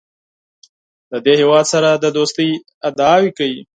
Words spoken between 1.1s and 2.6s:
د دې هېواد سره د دوستۍ